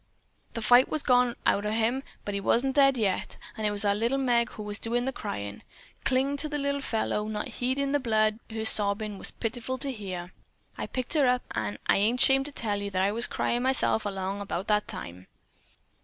[0.55, 3.37] "The fight was gone out o' him, but he wa'n't dead yet.
[3.55, 5.61] It was our little Meg who was doin' the cryin'.
[6.05, 10.33] Clingin' to the little fellow, not heedin' the blood, her sobbin' was pitiful to hear.
[10.75, 13.27] I picked her up, an' I ain't 'shamed to be tellin' you that I was
[13.27, 15.27] cryin' myself along about that time.